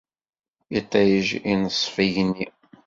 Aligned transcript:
Iṭij 0.79 1.27
ineṣṣef 1.51 1.95
igenni. 2.05 2.47